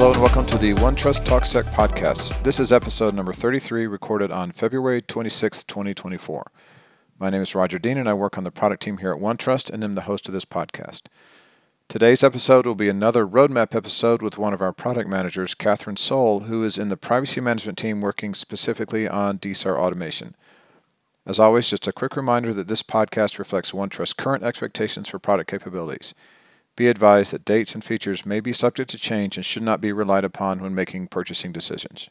Hello 0.00 0.12
and 0.12 0.22
welcome 0.22 0.46
to 0.46 0.56
the 0.56 0.72
OneTrust 0.72 1.26
Talks 1.26 1.50
Tech 1.50 1.66
podcast. 1.66 2.42
This 2.42 2.58
is 2.58 2.72
episode 2.72 3.12
number 3.12 3.34
33, 3.34 3.86
recorded 3.86 4.30
on 4.30 4.50
February 4.50 5.02
26, 5.02 5.62
2024. 5.64 6.50
My 7.18 7.28
name 7.28 7.42
is 7.42 7.54
Roger 7.54 7.78
Dean 7.78 7.98
and 7.98 8.08
I 8.08 8.14
work 8.14 8.38
on 8.38 8.44
the 8.44 8.50
product 8.50 8.82
team 8.82 8.96
here 8.96 9.12
at 9.12 9.20
OneTrust 9.20 9.70
and 9.70 9.84
am 9.84 9.96
the 9.96 10.00
host 10.08 10.26
of 10.26 10.32
this 10.32 10.46
podcast. 10.46 11.02
Today's 11.86 12.24
episode 12.24 12.64
will 12.64 12.74
be 12.74 12.88
another 12.88 13.26
roadmap 13.26 13.74
episode 13.74 14.22
with 14.22 14.38
one 14.38 14.54
of 14.54 14.62
our 14.62 14.72
product 14.72 15.06
managers, 15.06 15.54
Kathryn 15.54 15.98
Soll, 15.98 16.44
who 16.44 16.64
is 16.64 16.78
in 16.78 16.88
the 16.88 16.96
privacy 16.96 17.42
management 17.42 17.76
team 17.76 18.00
working 18.00 18.32
specifically 18.32 19.06
on 19.06 19.38
DSAR 19.38 19.76
automation. 19.76 20.34
As 21.26 21.38
always, 21.38 21.68
just 21.68 21.86
a 21.86 21.92
quick 21.92 22.16
reminder 22.16 22.54
that 22.54 22.68
this 22.68 22.82
podcast 22.82 23.38
reflects 23.38 23.72
OneTrust's 23.72 24.14
current 24.14 24.44
expectations 24.44 25.10
for 25.10 25.18
product 25.18 25.50
capabilities. 25.50 26.14
Be 26.80 26.88
advised 26.88 27.34
that 27.34 27.44
dates 27.44 27.74
and 27.74 27.84
features 27.84 28.24
may 28.24 28.40
be 28.40 28.54
subject 28.54 28.88
to 28.88 28.98
change 28.98 29.36
and 29.36 29.44
should 29.44 29.62
not 29.62 29.82
be 29.82 29.92
relied 29.92 30.24
upon 30.24 30.62
when 30.62 30.74
making 30.74 31.08
purchasing 31.08 31.52
decisions. 31.52 32.08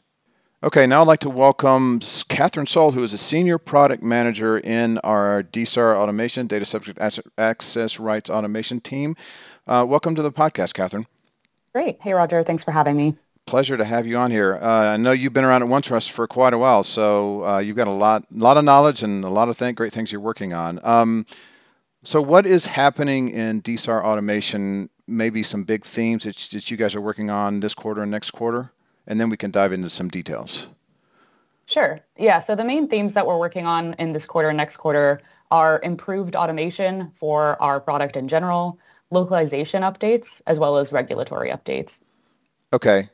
Okay, 0.62 0.86
now 0.86 1.00
I'd 1.00 1.08
like 1.08 1.18
to 1.20 1.28
welcome 1.28 1.98
Kathryn 1.98 2.68
Soll, 2.68 2.92
who 2.92 3.02
is 3.02 3.12
a 3.12 3.18
senior 3.18 3.58
product 3.58 4.00
manager 4.00 4.60
in 4.60 4.98
our 4.98 5.42
DSAR 5.42 5.96
automation, 5.96 6.46
data 6.46 6.64
subject 6.64 7.00
access 7.36 7.98
rights 7.98 8.30
automation 8.30 8.78
team. 8.78 9.16
Uh, 9.66 9.84
welcome 9.88 10.14
to 10.14 10.22
the 10.22 10.30
podcast, 10.30 10.74
Kathryn. 10.74 11.06
Great. 11.74 12.00
Hey, 12.00 12.12
Roger. 12.12 12.44
Thanks 12.44 12.62
for 12.62 12.70
having 12.70 12.96
me. 12.96 13.16
Pleasure 13.46 13.76
to 13.76 13.84
have 13.84 14.06
you 14.06 14.18
on 14.18 14.30
here. 14.30 14.56
Uh, 14.62 14.92
I 14.92 14.96
know 14.98 15.10
you've 15.10 15.32
been 15.32 15.44
around 15.44 15.64
at 15.64 15.68
OneTrust 15.68 16.12
for 16.12 16.28
quite 16.28 16.54
a 16.54 16.58
while, 16.58 16.84
so 16.84 17.44
uh, 17.44 17.58
you've 17.58 17.74
got 17.76 17.88
a 17.88 17.90
lot, 17.90 18.24
lot 18.30 18.56
of 18.56 18.62
knowledge 18.62 19.02
and 19.02 19.24
a 19.24 19.30
lot 19.30 19.48
of 19.48 19.58
th- 19.58 19.74
great 19.74 19.92
things 19.92 20.12
you're 20.12 20.20
working 20.20 20.52
on. 20.52 20.78
Um, 20.84 21.26
so, 22.02 22.20
what 22.22 22.46
is 22.46 22.66
happening 22.66 23.28
in 23.30 23.62
DSAR 23.62 24.02
automation? 24.02 24.90
Maybe 25.06 25.42
some 25.42 25.64
big 25.64 25.84
themes 25.84 26.22
that, 26.22 26.36
that 26.52 26.70
you 26.70 26.76
guys 26.76 26.94
are 26.94 27.00
working 27.00 27.30
on 27.30 27.60
this 27.60 27.74
quarter 27.74 28.02
and 28.02 28.10
next 28.12 28.30
quarter? 28.30 28.72
and 29.10 29.20
then 29.20 29.28
we 29.28 29.36
can 29.36 29.50
dive 29.50 29.72
into 29.72 29.90
some 29.90 30.08
details. 30.08 30.68
Sure. 31.66 32.00
Yeah. 32.16 32.38
So 32.38 32.54
the 32.54 32.64
main 32.64 32.88
themes 32.88 33.14
that 33.14 33.26
we're 33.26 33.38
working 33.38 33.66
on 33.66 33.94
in 33.94 34.12
this 34.12 34.24
quarter 34.24 34.48
and 34.48 34.56
next 34.56 34.78
quarter 34.78 35.20
are 35.50 35.80
improved 35.82 36.36
automation 36.36 37.10
for 37.16 37.60
our 37.60 37.80
product 37.80 38.16
in 38.16 38.28
general, 38.28 38.78
localization 39.10 39.82
updates, 39.82 40.40
as 40.46 40.60
well 40.60 40.76
as 40.76 40.92
regulatory 40.92 41.50
updates. 41.50 42.00
Okay. 42.72 43.08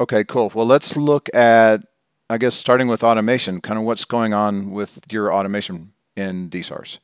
Okay, 0.00 0.24
cool. 0.24 0.50
Well, 0.52 0.66
let's 0.66 0.96
look 0.96 1.32
at, 1.34 1.82
I 2.28 2.38
guess, 2.38 2.54
starting 2.54 2.88
with 2.88 3.02
automation, 3.02 3.60
kind 3.60 3.78
of 3.78 3.84
what's 3.84 4.04
going 4.04 4.34
on 4.34 4.72
with 4.72 5.00
your 5.10 5.32
automation 5.32 5.92
in 6.16 6.50
DSARs. 6.50 6.98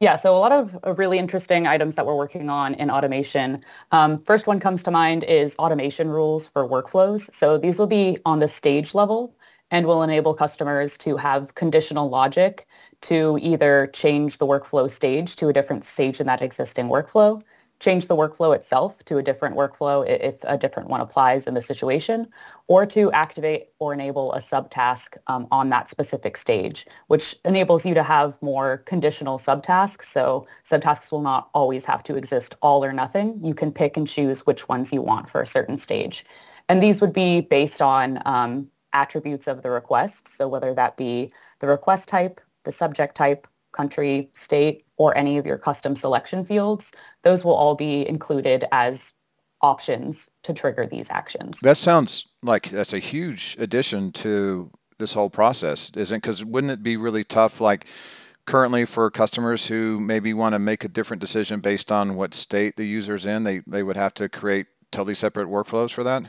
Yeah, 0.00 0.16
so 0.16 0.34
a 0.34 0.38
lot 0.38 0.52
of 0.52 0.78
really 0.98 1.18
interesting 1.18 1.66
items 1.66 1.94
that 1.96 2.06
we're 2.06 2.16
working 2.16 2.48
on 2.48 2.74
in 2.74 2.90
automation. 2.90 3.62
Um, 3.92 4.22
first 4.24 4.46
one 4.46 4.58
comes 4.58 4.82
to 4.84 4.90
mind 4.90 5.24
is 5.24 5.54
automation 5.58 6.08
rules 6.08 6.48
for 6.48 6.66
workflows. 6.66 7.32
So 7.34 7.58
these 7.58 7.78
will 7.78 7.86
be 7.86 8.16
on 8.24 8.38
the 8.38 8.48
stage 8.48 8.94
level 8.94 9.34
and 9.70 9.86
will 9.86 10.02
enable 10.02 10.32
customers 10.34 10.96
to 10.98 11.16
have 11.18 11.54
conditional 11.54 12.08
logic 12.08 12.66
to 13.02 13.38
either 13.42 13.88
change 13.92 14.38
the 14.38 14.46
workflow 14.46 14.88
stage 14.90 15.36
to 15.36 15.48
a 15.48 15.52
different 15.52 15.84
stage 15.84 16.18
in 16.18 16.26
that 16.26 16.40
existing 16.42 16.88
workflow, 16.88 17.40
change 17.80 18.06
the 18.06 18.16
workflow 18.16 18.54
itself 18.54 19.02
to 19.06 19.16
a 19.16 19.22
different 19.22 19.56
workflow 19.56 20.06
if 20.06 20.44
a 20.44 20.56
different 20.56 20.88
one 20.88 21.00
applies 21.00 21.46
in 21.46 21.54
the 21.54 21.62
situation, 21.62 22.28
or 22.68 22.86
to 22.86 23.10
activate 23.12 23.68
or 23.78 23.92
enable 23.94 24.32
a 24.34 24.38
subtask 24.38 25.16
um, 25.26 25.48
on 25.50 25.70
that 25.70 25.88
specific 25.88 26.36
stage, 26.36 26.86
which 27.08 27.34
enables 27.44 27.84
you 27.86 27.94
to 27.94 28.02
have 28.02 28.40
more 28.42 28.78
conditional 28.78 29.38
subtasks. 29.38 30.02
So 30.02 30.46
subtasks 30.64 31.10
will 31.10 31.22
not 31.22 31.48
always 31.54 31.84
have 31.86 32.02
to 32.04 32.16
exist 32.16 32.54
all 32.60 32.84
or 32.84 32.92
nothing. 32.92 33.40
You 33.42 33.54
can 33.54 33.72
pick 33.72 33.96
and 33.96 34.06
choose 34.06 34.46
which 34.46 34.68
ones 34.68 34.92
you 34.92 35.00
want 35.00 35.30
for 35.30 35.40
a 35.40 35.46
certain 35.46 35.78
stage. 35.78 36.24
And 36.68 36.82
these 36.82 37.00
would 37.00 37.12
be 37.12 37.40
based 37.40 37.80
on 37.80 38.20
um, 38.26 38.68
attributes 38.92 39.48
of 39.48 39.62
the 39.62 39.70
request. 39.70 40.28
So 40.28 40.46
whether 40.46 40.74
that 40.74 40.96
be 40.96 41.32
the 41.60 41.66
request 41.66 42.08
type, 42.08 42.40
the 42.64 42.72
subject 42.72 43.16
type, 43.16 43.46
country, 43.72 44.28
state, 44.34 44.84
or 45.00 45.16
any 45.16 45.38
of 45.38 45.46
your 45.46 45.56
custom 45.56 45.96
selection 45.96 46.44
fields, 46.44 46.92
those 47.22 47.42
will 47.42 47.54
all 47.54 47.74
be 47.74 48.06
included 48.06 48.66
as 48.70 49.14
options 49.62 50.28
to 50.42 50.52
trigger 50.52 50.86
these 50.86 51.08
actions. 51.08 51.58
That 51.60 51.78
sounds 51.78 52.26
like 52.42 52.68
that's 52.68 52.92
a 52.92 52.98
huge 52.98 53.56
addition 53.58 54.12
to 54.12 54.70
this 54.98 55.14
whole 55.14 55.30
process, 55.30 55.90
isn't 55.96 56.16
it? 56.16 56.20
Because 56.20 56.44
wouldn't 56.44 56.70
it 56.70 56.82
be 56.82 56.98
really 56.98 57.24
tough, 57.24 57.62
like 57.62 57.86
currently 58.44 58.84
for 58.84 59.10
customers 59.10 59.68
who 59.68 59.98
maybe 59.98 60.34
want 60.34 60.52
to 60.52 60.58
make 60.58 60.84
a 60.84 60.88
different 60.88 61.22
decision 61.22 61.60
based 61.60 61.90
on 61.90 62.14
what 62.14 62.34
state 62.34 62.76
the 62.76 62.84
user's 62.84 63.24
in, 63.24 63.44
they, 63.44 63.62
they 63.66 63.82
would 63.82 63.96
have 63.96 64.12
to 64.14 64.28
create 64.28 64.66
totally 64.92 65.14
separate 65.14 65.48
workflows 65.48 65.92
for 65.92 66.04
that? 66.04 66.24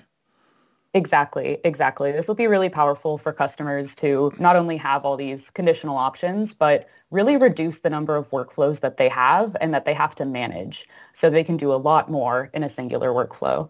Exactly, 0.93 1.57
exactly. 1.63 2.11
This 2.11 2.27
will 2.27 2.35
be 2.35 2.47
really 2.47 2.67
powerful 2.67 3.17
for 3.17 3.31
customers 3.31 3.95
to 3.95 4.31
not 4.39 4.57
only 4.57 4.75
have 4.75 5.05
all 5.05 5.15
these 5.15 5.49
conditional 5.49 5.95
options, 5.95 6.53
but 6.53 6.89
really 7.11 7.37
reduce 7.37 7.79
the 7.79 7.89
number 7.89 8.17
of 8.17 8.29
workflows 8.31 8.81
that 8.81 8.97
they 8.97 9.07
have 9.07 9.55
and 9.61 9.73
that 9.73 9.85
they 9.85 9.93
have 9.93 10.13
to 10.15 10.25
manage 10.25 10.87
so 11.13 11.29
they 11.29 11.45
can 11.45 11.55
do 11.55 11.71
a 11.71 11.75
lot 11.75 12.11
more 12.11 12.49
in 12.53 12.63
a 12.63 12.69
singular 12.69 13.09
workflow. 13.09 13.69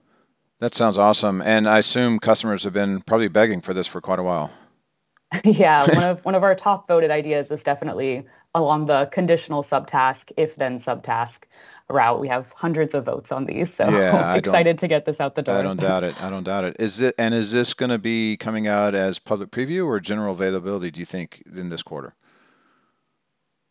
That 0.60 0.74
sounds 0.74 0.98
awesome. 0.98 1.42
And 1.42 1.70
I 1.70 1.80
assume 1.80 2.18
customers 2.18 2.64
have 2.64 2.74
been 2.74 3.02
probably 3.02 3.28
begging 3.28 3.62
for 3.62 3.74
this 3.74 3.88
for 3.88 4.02
quite 4.02 4.20
a 4.20 4.24
while. 4.24 4.52
yeah, 5.44 5.86
one 5.96 6.04
of 6.04 6.26
one 6.26 6.36
of 6.36 6.44
our 6.44 6.56
top 6.56 6.88
voted 6.88 7.12
ideas 7.12 7.52
is 7.52 7.64
definitely 7.64 8.24
along 8.54 8.88
the 8.88 9.08
conditional 9.12 9.64
subtask 9.64 10.32
if 10.38 10.56
then 10.56 10.78
subtask 10.78 11.44
route. 11.90 12.20
We 12.20 12.28
have 12.28 12.52
hundreds 12.54 12.94
of 12.94 13.06
votes 13.06 13.32
on 13.32 13.46
these, 13.46 13.74
so 13.74 13.90
yeah, 13.90 14.34
excited 14.36 14.78
to 14.80 14.88
get 14.88 15.06
this 15.06 15.22
out 15.22 15.36
the 15.36 15.42
door. 15.42 15.56
I 15.56 15.62
don't 15.62 15.80
doubt 15.80 16.04
it. 16.04 16.22
I 16.22 16.30
don't 16.30 16.44
doubt 16.44 16.66
it. 16.66 16.76
Is 16.80 17.02
it 17.02 17.16
and 17.18 17.34
is 17.34 17.52
this 17.52 17.74
going 17.74 17.92
to 17.92 18.00
be 18.00 18.38
coming 18.38 18.68
out 18.68 18.94
as 18.94 19.20
public 19.20 19.52
preview 19.52 19.86
or 19.86 20.00
general 20.00 20.34
availability? 20.34 20.92
Do 20.92 21.00
you 21.00 21.06
think 21.06 21.44
in 21.54 21.70
this 21.70 21.84
quarter? 21.84 22.16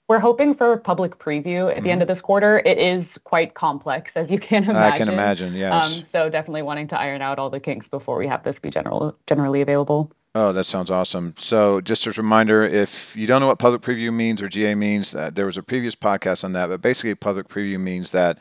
We're 0.09 0.19
hoping 0.19 0.55
for 0.55 0.77
public 0.77 1.19
preview 1.19 1.69
at 1.69 1.77
mm-hmm. 1.77 1.85
the 1.85 1.91
end 1.93 2.03
of 2.03 2.09
this 2.09 2.21
quarter. 2.21 2.61
It 2.65 2.79
is 2.79 3.17
quite 3.23 3.55
complex, 3.55 4.17
as 4.17 4.33
you 4.33 4.41
can 4.41 4.65
imagine. 4.65 4.77
I 4.77 4.99
can 4.99 5.09
imagine, 5.09 5.55
yes. 5.55 5.99
Um, 5.99 6.03
so 6.03 6.29
definitely 6.29 6.63
wanting 6.63 6.89
to 6.89 7.01
iron 7.01 7.23
out 7.23 7.39
all 7.39 7.49
the 7.49 7.61
kinks 7.61 7.87
before 7.87 8.19
we 8.19 8.27
have 8.27 8.43
this 8.43 8.59
be 8.59 8.71
general 8.71 9.17
generally 9.29 9.61
available. 9.61 10.11
Oh, 10.35 10.53
that 10.53 10.65
sounds 10.65 10.93
awesome. 10.93 11.35
So, 11.37 11.81
just 11.81 12.07
as 12.07 12.17
a 12.17 12.23
reminder, 12.23 12.65
if 12.65 13.17
you 13.17 13.27
don't 13.27 13.41
know 13.41 13.49
what 13.49 13.59
public 13.59 13.83
preview 13.83 14.13
means 14.13 14.41
or 14.41 14.49
GA 14.49 14.77
means, 14.77 15.13
uh, 15.13 15.31
there 15.33 15.47
was 15.47 15.57
a 15.57 15.63
previous 15.63 15.97
podcast 15.97 16.45
on 16.45 16.53
that. 16.53 16.69
But 16.69 16.81
basically, 16.81 17.15
public 17.17 17.49
preview 17.49 17.81
means 17.81 18.13
that 18.13 18.39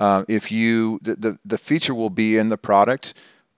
uh, 0.00 0.24
if 0.28 0.50
you 0.50 0.98
the, 1.02 1.14
the, 1.16 1.38
the 1.44 1.58
feature 1.58 1.94
will 1.94 2.08
be 2.10 2.38
in 2.38 2.48
the 2.48 2.56
product, 2.56 3.12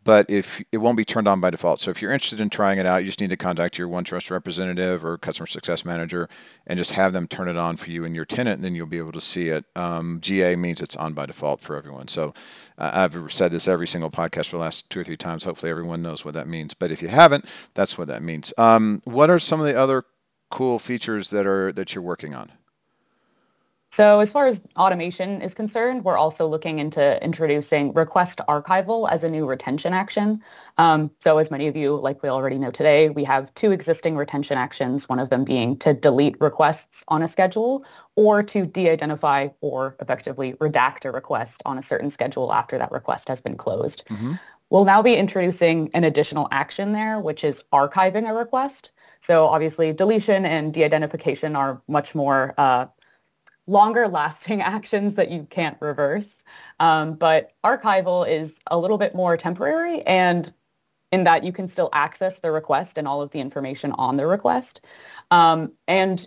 but 0.08 0.30
if 0.30 0.64
it 0.72 0.78
won't 0.78 0.96
be 0.96 1.04
turned 1.04 1.28
on 1.28 1.38
by 1.38 1.50
default. 1.50 1.82
So 1.82 1.90
if 1.90 2.00
you're 2.00 2.14
interested 2.14 2.40
in 2.40 2.48
trying 2.48 2.78
it 2.78 2.86
out, 2.86 2.96
you 3.02 3.04
just 3.04 3.20
need 3.20 3.28
to 3.28 3.36
contact 3.36 3.76
your 3.76 3.88
OneTrust 3.88 4.30
representative 4.30 5.04
or 5.04 5.18
customer 5.18 5.46
success 5.46 5.84
manager 5.84 6.30
and 6.66 6.78
just 6.78 6.92
have 6.92 7.12
them 7.12 7.28
turn 7.28 7.46
it 7.46 7.58
on 7.58 7.76
for 7.76 7.90
you 7.90 8.06
and 8.06 8.14
your 8.14 8.24
tenant, 8.24 8.54
and 8.54 8.64
then 8.64 8.74
you'll 8.74 8.86
be 8.86 8.96
able 8.96 9.12
to 9.12 9.20
see 9.20 9.48
it. 9.50 9.66
Um, 9.76 10.20
GA 10.22 10.56
means 10.56 10.80
it's 10.80 10.96
on 10.96 11.12
by 11.12 11.26
default 11.26 11.60
for 11.60 11.76
everyone. 11.76 12.08
So 12.08 12.32
uh, 12.78 12.90
I've 12.94 13.30
said 13.30 13.52
this 13.52 13.68
every 13.68 13.86
single 13.86 14.10
podcast 14.10 14.46
for 14.46 14.56
the 14.56 14.62
last 14.62 14.88
two 14.88 15.00
or 15.00 15.04
three 15.04 15.18
times. 15.18 15.44
Hopefully 15.44 15.70
everyone 15.70 16.00
knows 16.00 16.24
what 16.24 16.32
that 16.32 16.48
means. 16.48 16.72
But 16.72 16.90
if 16.90 17.02
you 17.02 17.08
haven't, 17.08 17.44
that's 17.74 17.98
what 17.98 18.08
that 18.08 18.22
means. 18.22 18.54
Um, 18.56 19.02
what 19.04 19.28
are 19.28 19.38
some 19.38 19.60
of 19.60 19.66
the 19.66 19.78
other 19.78 20.04
cool 20.50 20.78
features 20.78 21.28
that 21.28 21.46
are 21.46 21.70
that 21.74 21.94
you're 21.94 22.02
working 22.02 22.32
on? 22.32 22.52
So 23.90 24.20
as 24.20 24.30
far 24.30 24.46
as 24.46 24.62
automation 24.76 25.40
is 25.40 25.54
concerned, 25.54 26.04
we're 26.04 26.18
also 26.18 26.46
looking 26.46 26.78
into 26.78 27.22
introducing 27.24 27.94
request 27.94 28.40
archival 28.46 29.10
as 29.10 29.24
a 29.24 29.30
new 29.30 29.46
retention 29.46 29.94
action. 29.94 30.42
Um, 30.76 31.10
so 31.20 31.38
as 31.38 31.50
many 31.50 31.68
of 31.68 31.76
you, 31.76 31.96
like 31.96 32.22
we 32.22 32.28
already 32.28 32.58
know 32.58 32.70
today, 32.70 33.08
we 33.08 33.24
have 33.24 33.52
two 33.54 33.72
existing 33.72 34.14
retention 34.14 34.58
actions, 34.58 35.08
one 35.08 35.18
of 35.18 35.30
them 35.30 35.42
being 35.42 35.76
to 35.78 35.94
delete 35.94 36.38
requests 36.38 37.02
on 37.08 37.22
a 37.22 37.28
schedule 37.28 37.84
or 38.14 38.42
to 38.42 38.66
de-identify 38.66 39.48
or 39.62 39.96
effectively 40.00 40.52
redact 40.54 41.06
a 41.06 41.10
request 41.10 41.62
on 41.64 41.78
a 41.78 41.82
certain 41.82 42.10
schedule 42.10 42.52
after 42.52 42.76
that 42.76 42.92
request 42.92 43.28
has 43.28 43.40
been 43.40 43.56
closed. 43.56 44.04
Mm-hmm. 44.10 44.34
We'll 44.70 44.84
now 44.84 45.00
be 45.00 45.16
introducing 45.16 45.90
an 45.94 46.04
additional 46.04 46.46
action 46.50 46.92
there, 46.92 47.20
which 47.20 47.42
is 47.42 47.64
archiving 47.72 48.28
a 48.28 48.34
request. 48.34 48.92
So 49.20 49.46
obviously 49.46 49.94
deletion 49.94 50.44
and 50.44 50.74
de-identification 50.74 51.56
are 51.56 51.80
much 51.88 52.14
more 52.14 52.54
uh, 52.58 52.86
longer 53.68 54.08
lasting 54.08 54.60
actions 54.76 55.14
that 55.14 55.30
you 55.30 55.46
can't 55.50 55.76
reverse. 55.80 56.42
Um, 56.80 57.14
but 57.14 57.52
archival 57.64 58.28
is 58.28 58.58
a 58.68 58.78
little 58.78 58.98
bit 58.98 59.14
more 59.14 59.36
temporary 59.36 60.02
and 60.02 60.52
in 61.12 61.24
that 61.24 61.44
you 61.44 61.52
can 61.52 61.68
still 61.68 61.88
access 61.92 62.40
the 62.40 62.50
request 62.50 62.98
and 62.98 63.08
all 63.08 63.22
of 63.22 63.30
the 63.30 63.40
information 63.40 63.92
on 63.92 64.16
the 64.16 64.26
request. 64.26 64.80
Um, 65.30 65.72
and 65.86 66.26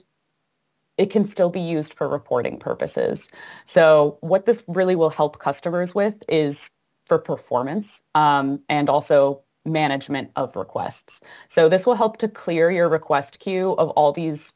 it 0.98 1.10
can 1.10 1.24
still 1.24 1.50
be 1.50 1.62
used 1.62 1.94
for 1.94 2.08
reporting 2.08 2.58
purposes. 2.58 3.30
So 3.66 4.18
what 4.22 4.46
this 4.46 4.64
really 4.68 4.96
will 4.96 5.10
help 5.10 5.40
customers 5.40 5.96
with 5.96 6.24
is 6.28 6.72
for 7.06 7.18
performance 7.18 8.02
um, 8.16 8.62
and 8.70 8.90
also 8.90 9.44
management 9.66 10.32
of 10.36 10.56
requests. 10.56 11.22
So 11.48 11.70
this 11.70 11.86
will 11.86 11.96
help 11.96 12.18
to 12.18 12.28
clear 12.28 12.72
your 12.72 12.90
request 12.90 13.40
queue 13.40 13.74
of 13.74 13.90
all 13.92 14.12
these 14.12 14.54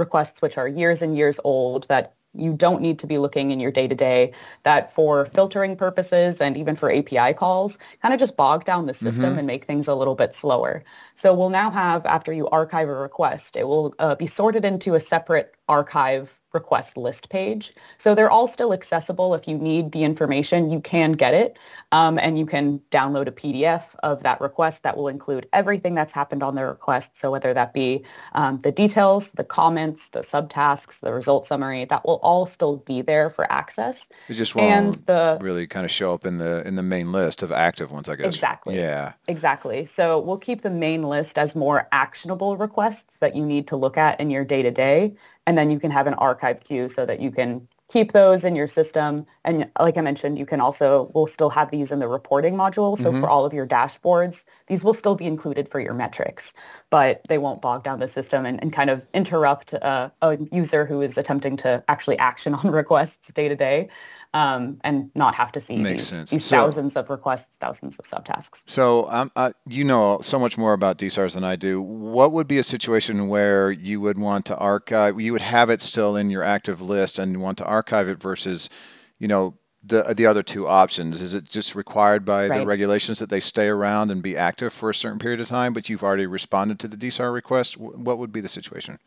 requests 0.00 0.42
which 0.42 0.58
are 0.58 0.66
years 0.66 1.02
and 1.02 1.16
years 1.16 1.38
old 1.44 1.86
that 1.88 2.14
you 2.34 2.52
don't 2.52 2.80
need 2.80 2.98
to 3.00 3.06
be 3.06 3.18
looking 3.18 3.50
in 3.50 3.58
your 3.58 3.72
day-to-day 3.72 4.32
that 4.62 4.94
for 4.94 5.26
filtering 5.26 5.76
purposes 5.76 6.40
and 6.40 6.56
even 6.56 6.76
for 6.76 6.90
API 6.90 7.34
calls, 7.34 7.78
kind 8.02 8.14
of 8.14 8.20
just 8.20 8.36
bog 8.36 8.64
down 8.64 8.86
the 8.86 8.94
system 8.94 9.30
mm-hmm. 9.30 9.38
and 9.38 9.46
make 9.46 9.64
things 9.64 9.88
a 9.88 9.94
little 9.94 10.14
bit 10.14 10.34
slower. 10.34 10.84
So 11.14 11.34
we'll 11.34 11.50
now 11.50 11.70
have, 11.70 12.06
after 12.06 12.32
you 12.32 12.48
archive 12.48 12.88
a 12.88 12.94
request, 12.94 13.56
it 13.56 13.66
will 13.66 13.94
uh, 13.98 14.14
be 14.14 14.26
sorted 14.26 14.64
into 14.64 14.94
a 14.94 15.00
separate 15.00 15.54
archive 15.70 16.40
request 16.52 16.96
list 16.96 17.28
page. 17.28 17.72
So 17.98 18.14
they're 18.14 18.30
all 18.30 18.46
still 18.46 18.72
accessible. 18.72 19.34
If 19.34 19.46
you 19.46 19.56
need 19.56 19.92
the 19.92 20.04
information, 20.04 20.70
you 20.70 20.80
can 20.80 21.12
get 21.12 21.34
it. 21.34 21.58
Um, 21.92 22.18
and 22.18 22.38
you 22.38 22.46
can 22.46 22.80
download 22.90 23.28
a 23.28 23.32
PDF 23.32 23.84
of 24.02 24.22
that 24.22 24.40
request 24.40 24.82
that 24.82 24.96
will 24.96 25.08
include 25.08 25.46
everything 25.52 25.94
that's 25.94 26.12
happened 26.12 26.42
on 26.42 26.54
the 26.54 26.64
request. 26.64 27.16
So 27.16 27.30
whether 27.30 27.54
that 27.54 27.72
be 27.72 28.04
um, 28.32 28.58
the 28.60 28.72
details, 28.72 29.30
the 29.32 29.44
comments, 29.44 30.08
the 30.10 30.20
subtasks, 30.20 31.00
the 31.00 31.12
result 31.12 31.46
summary, 31.46 31.84
that 31.84 32.04
will 32.04 32.20
all 32.22 32.46
still 32.46 32.78
be 32.78 33.02
there 33.02 33.30
for 33.30 33.50
access. 33.50 34.08
It 34.28 34.34
just 34.34 34.54
won't 34.54 34.70
and 34.70 34.94
the, 35.06 35.38
really 35.40 35.66
kind 35.66 35.84
of 35.84 35.90
show 35.90 36.14
up 36.14 36.26
in 36.26 36.38
the 36.38 36.66
in 36.66 36.74
the 36.74 36.82
main 36.82 37.12
list 37.12 37.42
of 37.42 37.52
active 37.52 37.90
ones, 37.90 38.08
I 38.08 38.16
guess. 38.16 38.26
Exactly. 38.26 38.76
Yeah. 38.76 39.12
Exactly. 39.28 39.84
So 39.84 40.18
we'll 40.18 40.38
keep 40.38 40.62
the 40.62 40.70
main 40.70 41.02
list 41.02 41.38
as 41.38 41.54
more 41.54 41.88
actionable 41.92 42.56
requests 42.56 43.16
that 43.16 43.36
you 43.36 43.44
need 43.44 43.68
to 43.68 43.76
look 43.76 43.96
at 43.96 44.20
in 44.20 44.30
your 44.30 44.44
day-to-day 44.44 45.14
and 45.50 45.58
then 45.58 45.68
you 45.68 45.80
can 45.80 45.90
have 45.90 46.06
an 46.06 46.14
archive 46.14 46.62
queue 46.62 46.88
so 46.88 47.04
that 47.04 47.18
you 47.18 47.32
can 47.32 47.66
keep 47.90 48.12
those 48.12 48.44
in 48.44 48.54
your 48.54 48.68
system. 48.68 49.26
And 49.44 49.68
like 49.80 49.98
I 49.98 50.00
mentioned, 50.00 50.38
you 50.38 50.46
can 50.46 50.60
also, 50.60 51.10
we'll 51.12 51.26
still 51.26 51.50
have 51.50 51.72
these 51.72 51.90
in 51.90 51.98
the 51.98 52.06
reporting 52.06 52.54
module. 52.54 52.96
So 52.96 53.10
mm-hmm. 53.10 53.20
for 53.20 53.28
all 53.28 53.44
of 53.44 53.52
your 53.52 53.66
dashboards, 53.66 54.44
these 54.68 54.84
will 54.84 54.92
still 54.92 55.16
be 55.16 55.26
included 55.26 55.68
for 55.68 55.80
your 55.80 55.92
metrics, 55.92 56.54
but 56.88 57.22
they 57.26 57.36
won't 57.36 57.60
bog 57.60 57.82
down 57.82 57.98
the 57.98 58.06
system 58.06 58.46
and, 58.46 58.62
and 58.62 58.72
kind 58.72 58.90
of 58.90 59.04
interrupt 59.12 59.74
uh, 59.74 60.10
a 60.22 60.38
user 60.52 60.86
who 60.86 61.02
is 61.02 61.18
attempting 61.18 61.56
to 61.56 61.82
actually 61.88 62.16
action 62.20 62.54
on 62.62 62.70
requests 62.70 63.32
day 63.32 63.48
to 63.48 63.56
day 63.56 63.88
um, 64.32 64.78
and 64.84 65.10
not 65.14 65.34
have 65.34 65.50
to 65.52 65.60
see 65.60 65.76
Makes 65.76 66.10
these, 66.10 66.30
these 66.30 66.44
so, 66.44 66.56
thousands 66.56 66.96
of 66.96 67.10
requests, 67.10 67.56
thousands 67.56 67.98
of 67.98 68.04
subtasks. 68.04 68.62
So 68.66 69.10
um, 69.10 69.32
uh, 69.34 69.52
you 69.66 69.82
know 69.82 70.20
so 70.22 70.38
much 70.38 70.56
more 70.56 70.72
about 70.72 70.98
DSARs 70.98 71.34
than 71.34 71.44
I 71.44 71.56
do. 71.56 71.82
What 71.82 72.32
would 72.32 72.46
be 72.46 72.58
a 72.58 72.62
situation 72.62 73.28
where 73.28 73.70
you 73.70 74.00
would 74.00 74.18
want 74.18 74.46
to 74.46 74.56
archive, 74.56 75.20
you 75.20 75.32
would 75.32 75.42
have 75.42 75.68
it 75.68 75.82
still 75.82 76.16
in 76.16 76.30
your 76.30 76.44
active 76.44 76.80
list 76.80 77.18
and 77.18 77.32
you 77.32 77.40
want 77.40 77.58
to 77.58 77.64
archive 77.64 78.08
it 78.08 78.20
versus, 78.20 78.70
you 79.18 79.26
know, 79.26 79.54
the 79.82 80.14
the 80.14 80.26
other 80.26 80.44
two 80.44 80.68
options? 80.68 81.20
Is 81.20 81.34
it 81.34 81.44
just 81.44 81.74
required 81.74 82.24
by 82.24 82.46
right. 82.46 82.58
the 82.58 82.66
regulations 82.66 83.18
that 83.18 83.30
they 83.30 83.40
stay 83.40 83.66
around 83.66 84.12
and 84.12 84.22
be 84.22 84.36
active 84.36 84.72
for 84.72 84.90
a 84.90 84.94
certain 84.94 85.18
period 85.18 85.40
of 85.40 85.48
time, 85.48 85.72
but 85.72 85.88
you've 85.88 86.04
already 86.04 86.26
responded 86.26 86.78
to 86.80 86.88
the 86.88 86.96
DSAR 86.96 87.32
request? 87.32 87.76
What 87.78 88.18
would 88.18 88.30
be 88.30 88.40
the 88.40 88.48
situation? 88.48 88.98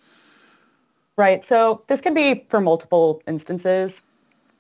Right. 1.16 1.46
So 1.46 1.84
this 1.88 2.02
can 2.02 2.14
be 2.14 2.46
for 2.50 2.60
multiple 2.60 3.22
instances 3.26 4.04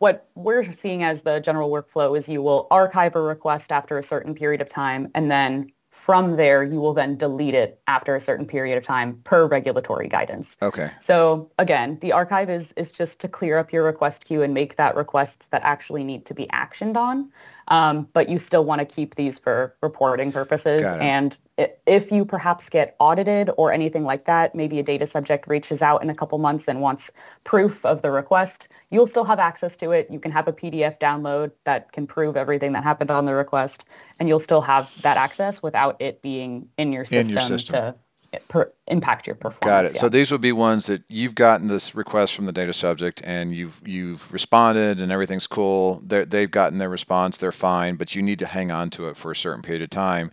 what 0.03 0.27
we're 0.35 0.69
seeing 0.73 1.01
as 1.01 1.21
the 1.21 1.39
general 1.39 1.71
workflow 1.71 2.17
is 2.17 2.27
you 2.27 2.41
will 2.41 2.67
archive 2.69 3.15
a 3.15 3.21
request 3.21 3.71
after 3.71 3.97
a 3.97 4.03
certain 4.03 4.35
period 4.35 4.61
of 4.61 4.67
time 4.67 5.09
and 5.15 5.31
then 5.31 5.71
from 5.91 6.35
there 6.35 6.61
you 6.61 6.81
will 6.81 6.93
then 6.93 7.15
delete 7.15 7.55
it 7.55 7.79
after 7.87 8.13
a 8.13 8.19
certain 8.19 8.45
period 8.45 8.77
of 8.77 8.83
time 8.83 9.17
per 9.23 9.47
regulatory 9.47 10.09
guidance. 10.09 10.57
Okay. 10.61 10.89
So 10.99 11.49
again, 11.57 11.97
the 12.01 12.11
archive 12.11 12.49
is 12.49 12.73
is 12.73 12.91
just 12.91 13.21
to 13.21 13.29
clear 13.29 13.57
up 13.57 13.71
your 13.71 13.85
request 13.85 14.25
queue 14.25 14.41
and 14.41 14.53
make 14.53 14.75
that 14.75 14.97
requests 14.97 15.47
that 15.47 15.61
actually 15.63 16.03
need 16.03 16.25
to 16.25 16.33
be 16.33 16.47
actioned 16.47 16.97
on. 16.97 17.31
Um, 17.69 18.09
but 18.11 18.27
you 18.27 18.37
still 18.37 18.65
want 18.65 18.79
to 18.79 18.85
keep 18.85 19.15
these 19.15 19.39
for 19.39 19.73
reporting 19.81 20.33
purposes 20.33 20.83
and 20.83 21.37
if 21.57 22.11
you 22.11 22.25
perhaps 22.25 22.67
get 22.67 22.95
audited 22.99 23.51
or 23.57 23.71
anything 23.71 24.05
like 24.05 24.25
that, 24.25 24.55
maybe 24.55 24.79
a 24.79 24.83
data 24.83 25.05
subject 25.05 25.47
reaches 25.47 25.83
out 25.83 26.01
in 26.01 26.09
a 26.09 26.15
couple 26.15 26.37
months 26.39 26.67
and 26.67 26.81
wants 26.81 27.11
proof 27.43 27.85
of 27.85 28.01
the 28.01 28.09
request, 28.09 28.69
you'll 28.89 29.05
still 29.05 29.23
have 29.23 29.37
access 29.37 29.75
to 29.75 29.91
it. 29.91 30.07
You 30.09 30.19
can 30.19 30.31
have 30.31 30.47
a 30.47 30.53
PDF 30.53 30.99
download 30.99 31.51
that 31.65 31.91
can 31.91 32.07
prove 32.07 32.35
everything 32.35 32.71
that 32.73 32.83
happened 32.83 33.11
on 33.11 33.25
the 33.25 33.35
request, 33.35 33.87
and 34.19 34.27
you'll 34.27 34.39
still 34.39 34.61
have 34.61 34.91
that 35.03 35.17
access 35.17 35.61
without 35.61 35.95
it 35.99 36.23
being 36.23 36.67
in 36.77 36.91
your 36.91 37.05
system, 37.05 37.37
in 37.37 37.41
your 37.49 37.59
system. 37.59 37.93
to 38.31 38.39
per, 38.49 38.73
impact 38.87 39.27
your 39.27 39.35
performance. 39.35 39.63
Got 39.63 39.85
it. 39.85 39.93
Yeah. 39.93 40.01
So 40.01 40.09
these 40.09 40.31
would 40.31 40.41
be 40.41 40.53
ones 40.53 40.87
that 40.87 41.03
you've 41.07 41.35
gotten 41.35 41.67
this 41.67 41.93
request 41.93 42.33
from 42.33 42.47
the 42.47 42.51
data 42.51 42.73
subject 42.73 43.21
and 43.23 43.53
you've 43.53 43.79
you've 43.85 44.31
responded 44.33 44.99
and 44.99 45.11
everything's 45.11 45.45
cool. 45.45 46.01
they 46.03 46.25
they've 46.25 46.49
gotten 46.49 46.79
their 46.79 46.89
response, 46.89 47.37
they're 47.37 47.51
fine, 47.51 47.95
but 47.95 48.15
you 48.15 48.23
need 48.23 48.39
to 48.39 48.47
hang 48.47 48.71
on 48.71 48.89
to 48.91 49.07
it 49.07 49.17
for 49.17 49.29
a 49.29 49.35
certain 49.35 49.61
period 49.61 49.83
of 49.83 49.91
time 49.91 50.31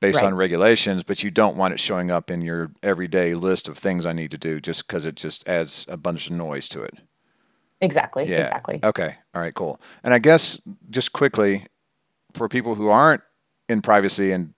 based 0.00 0.22
right. 0.22 0.26
on 0.26 0.34
regulations, 0.34 1.02
but 1.02 1.22
you 1.22 1.30
don't 1.30 1.56
want 1.56 1.74
it 1.74 1.80
showing 1.80 2.10
up 2.10 2.30
in 2.30 2.40
your 2.40 2.70
everyday 2.82 3.34
list 3.34 3.68
of 3.68 3.76
things 3.76 4.06
I 4.06 4.12
need 4.12 4.30
to 4.30 4.38
do 4.38 4.60
just 4.60 4.86
because 4.86 5.04
it 5.04 5.14
just 5.14 5.46
adds 5.48 5.86
a 5.88 5.96
bunch 5.96 6.28
of 6.28 6.32
noise 6.36 6.68
to 6.68 6.82
it. 6.82 6.94
Exactly. 7.80 8.24
Yeah. 8.28 8.40
Exactly. 8.40 8.80
Okay. 8.82 9.14
All 9.34 9.40
right. 9.40 9.54
Cool. 9.54 9.80
And 10.02 10.12
I 10.12 10.18
guess 10.18 10.60
just 10.90 11.12
quickly, 11.12 11.64
for 12.34 12.48
people 12.48 12.74
who 12.74 12.88
aren't 12.88 13.22
in 13.68 13.82
privacy 13.82 14.32
and 14.32 14.54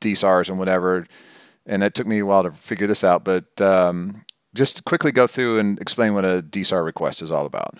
DSARs 0.00 0.48
and 0.48 0.58
whatever, 0.58 1.06
and 1.66 1.82
it 1.82 1.94
took 1.94 2.06
me 2.06 2.18
a 2.18 2.26
while 2.26 2.42
to 2.42 2.52
figure 2.52 2.86
this 2.86 3.04
out, 3.04 3.24
but 3.24 3.60
um, 3.60 4.24
just 4.54 4.84
quickly 4.84 5.12
go 5.12 5.26
through 5.26 5.58
and 5.58 5.78
explain 5.80 6.14
what 6.14 6.24
a 6.24 6.42
DSAR 6.42 6.84
request 6.84 7.22
is 7.22 7.30
all 7.30 7.46
about. 7.46 7.78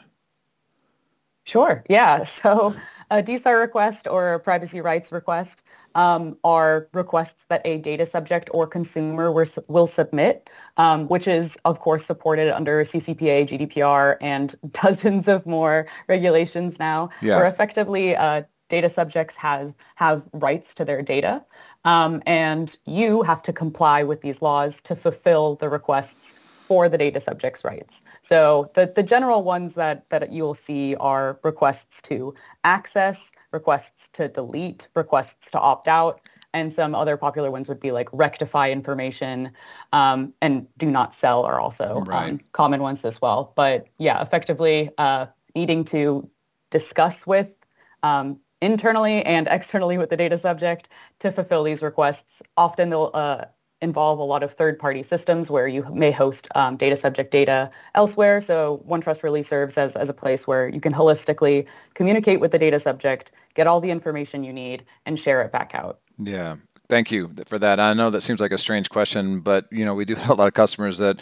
Sure. 1.44 1.84
Yeah. 1.88 2.24
So 2.24 2.74
a 3.10 3.22
DSAR 3.22 3.60
request 3.60 4.08
or 4.08 4.34
a 4.34 4.40
privacy 4.40 4.80
rights 4.80 5.12
request 5.12 5.64
um, 5.94 6.36
are 6.44 6.88
requests 6.92 7.44
that 7.44 7.62
a 7.64 7.78
data 7.78 8.06
subject 8.06 8.50
or 8.52 8.66
consumer 8.66 9.32
will 9.32 9.86
submit, 9.86 10.50
um, 10.76 11.08
which 11.08 11.28
is, 11.28 11.56
of 11.64 11.80
course, 11.80 12.04
supported 12.04 12.54
under 12.54 12.82
CCPA, 12.82 13.46
GDPR, 13.46 14.16
and 14.20 14.54
dozens 14.70 15.28
of 15.28 15.46
more 15.46 15.86
regulations 16.08 16.78
now, 16.78 17.10
yeah. 17.22 17.36
where 17.36 17.46
effectively 17.46 18.16
uh, 18.16 18.42
data 18.68 18.88
subjects 18.88 19.36
has, 19.36 19.74
have 19.96 20.26
rights 20.32 20.74
to 20.74 20.84
their 20.84 21.02
data. 21.02 21.44
Um, 21.84 22.22
and 22.26 22.76
you 22.86 23.22
have 23.22 23.42
to 23.42 23.52
comply 23.52 24.02
with 24.02 24.22
these 24.22 24.40
laws 24.40 24.80
to 24.82 24.96
fulfill 24.96 25.56
the 25.56 25.68
requests 25.68 26.34
for 26.66 26.88
the 26.88 26.96
data 26.96 27.20
subject's 27.20 27.64
rights. 27.64 28.02
So 28.22 28.70
the, 28.74 28.90
the 28.94 29.02
general 29.02 29.42
ones 29.42 29.74
that, 29.74 30.08
that 30.08 30.32
you'll 30.32 30.54
see 30.54 30.94
are 30.96 31.38
requests 31.42 32.00
to 32.02 32.34
access, 32.64 33.32
requests 33.52 34.08
to 34.14 34.28
delete, 34.28 34.88
requests 34.94 35.50
to 35.50 35.60
opt 35.60 35.88
out, 35.88 36.20
and 36.54 36.72
some 36.72 36.94
other 36.94 37.16
popular 37.16 37.50
ones 37.50 37.68
would 37.68 37.80
be 37.80 37.92
like 37.92 38.08
rectify 38.12 38.70
information 38.70 39.50
um, 39.92 40.32
and 40.40 40.66
do 40.78 40.90
not 40.90 41.12
sell 41.12 41.44
are 41.44 41.60
also 41.60 41.96
um, 41.96 42.04
right. 42.04 42.30
um, 42.30 42.40
common 42.52 42.80
ones 42.80 43.04
as 43.04 43.20
well. 43.20 43.52
But 43.56 43.86
yeah, 43.98 44.22
effectively 44.22 44.90
uh, 44.96 45.26
needing 45.54 45.84
to 45.84 46.28
discuss 46.70 47.26
with 47.26 47.54
um, 48.02 48.38
internally 48.62 49.22
and 49.24 49.48
externally 49.50 49.98
with 49.98 50.10
the 50.10 50.16
data 50.16 50.38
subject 50.38 50.88
to 51.18 51.30
fulfill 51.30 51.64
these 51.64 51.82
requests. 51.82 52.42
Often 52.56 52.90
they'll 52.90 53.10
uh, 53.12 53.44
involve 53.84 54.18
a 54.18 54.24
lot 54.24 54.42
of 54.42 54.52
third-party 54.52 55.02
systems 55.02 55.50
where 55.50 55.68
you 55.68 55.84
may 55.92 56.10
host 56.10 56.48
um, 56.56 56.76
data 56.76 56.96
subject 56.96 57.30
data 57.30 57.70
elsewhere. 57.94 58.40
So 58.40 58.82
OneTrust 58.88 59.22
really 59.22 59.42
serves 59.42 59.78
as, 59.78 59.94
as 59.94 60.08
a 60.08 60.14
place 60.14 60.46
where 60.46 60.68
you 60.68 60.80
can 60.80 60.92
holistically 60.92 61.66
communicate 61.94 62.40
with 62.40 62.50
the 62.50 62.58
data 62.58 62.78
subject, 62.78 63.30
get 63.54 63.66
all 63.66 63.80
the 63.80 63.90
information 63.90 64.42
you 64.42 64.52
need, 64.52 64.84
and 65.06 65.18
share 65.18 65.42
it 65.42 65.52
back 65.52 65.72
out. 65.74 66.00
Yeah. 66.18 66.56
Thank 66.88 67.10
you 67.12 67.30
for 67.46 67.58
that. 67.58 67.78
I 67.80 67.92
know 67.92 68.10
that 68.10 68.22
seems 68.22 68.40
like 68.40 68.52
a 68.52 68.58
strange 68.58 68.90
question, 68.90 69.40
but 69.40 69.66
you 69.70 69.84
know 69.84 69.94
we 69.94 70.04
do 70.04 70.14
have 70.24 70.30
a 70.30 70.34
lot 70.34 70.48
of 70.48 70.54
customers 70.54 70.98
that 70.98 71.20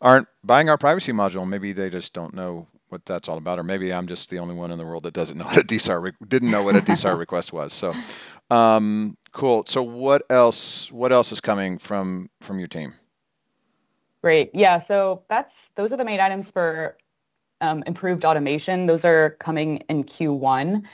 aren't 0.00 0.28
buying 0.42 0.68
our 0.68 0.78
privacy 0.78 1.12
module. 1.12 1.48
Maybe 1.48 1.72
they 1.72 1.90
just 1.90 2.12
don't 2.12 2.34
know 2.34 2.66
what 2.90 3.04
that's 3.06 3.28
all 3.28 3.38
about, 3.38 3.58
or 3.58 3.62
maybe 3.64 3.92
I'm 3.92 4.06
just 4.06 4.30
the 4.30 4.38
only 4.38 4.54
one 4.54 4.70
in 4.70 4.78
the 4.78 4.84
world 4.84 5.02
that 5.02 5.14
doesn't 5.14 5.36
know 5.36 5.46
what 5.46 5.56
a 5.56 5.64
DSAR 5.64 6.00
re- 6.00 6.12
didn't 6.28 6.50
know 6.50 6.62
what 6.62 6.76
a 6.76 6.80
DSAR 6.80 7.18
request 7.24 7.52
was. 7.52 7.72
So, 7.72 7.92
um, 8.50 9.16
Cool. 9.34 9.64
So 9.66 9.82
what 9.82 10.22
else? 10.30 10.90
What 10.92 11.12
else 11.12 11.32
is 11.32 11.40
coming 11.40 11.76
from 11.78 12.30
from 12.40 12.58
your 12.58 12.68
team? 12.68 12.94
Great. 14.22 14.50
Yeah. 14.54 14.78
So 14.78 15.24
that's 15.28 15.70
those 15.70 15.92
are 15.92 15.96
the 15.96 16.04
main 16.04 16.20
items 16.20 16.50
for 16.50 16.96
um, 17.60 17.82
improved 17.86 18.24
automation. 18.24 18.86
Those 18.86 19.04
are 19.04 19.30
coming 19.40 19.78
in 19.88 20.04
Q1. 20.04 20.84